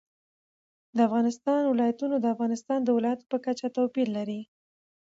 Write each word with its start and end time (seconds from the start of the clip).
د 0.95 0.97
افغانستان 1.07 1.61
ولايتونه 1.65 2.15
د 2.19 2.25
افغانستان 2.35 2.79
د 2.83 2.89
ولایاتو 2.97 3.29
په 3.31 3.37
کچه 3.45 3.67
توپیر 3.77 4.07
لري. 4.17 4.41